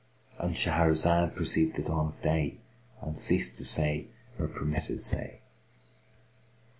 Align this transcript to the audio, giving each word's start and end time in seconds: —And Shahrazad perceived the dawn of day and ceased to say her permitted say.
—And 0.39 0.55
Shahrazad 0.55 1.35
perceived 1.35 1.75
the 1.75 1.83
dawn 1.83 2.07
of 2.07 2.21
day 2.23 2.57
and 3.01 3.15
ceased 3.15 3.57
to 3.59 3.65
say 3.65 4.07
her 4.39 4.47
permitted 4.47 4.99
say. 4.99 5.41